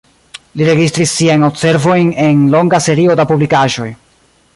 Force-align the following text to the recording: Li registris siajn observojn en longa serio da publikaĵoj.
Li 0.59 0.65
registris 0.69 1.11
siajn 1.17 1.45
observojn 1.49 2.09
en 2.29 2.41
longa 2.55 2.81
serio 2.87 3.19
da 3.21 3.27
publikaĵoj. 3.33 3.91